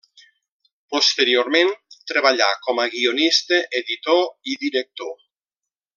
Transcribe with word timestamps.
Posteriorment 0.93 1.69
treballà 2.13 2.47
com 2.69 2.83
a 2.85 2.87
guionista, 2.95 3.63
editor 3.81 4.27
i 4.55 4.59
director. 4.67 5.17